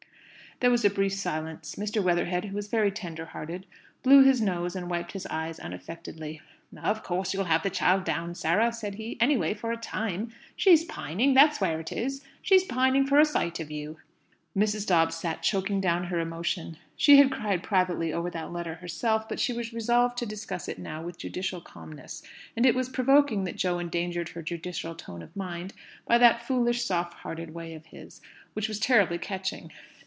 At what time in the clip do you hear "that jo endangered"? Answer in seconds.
23.45-24.29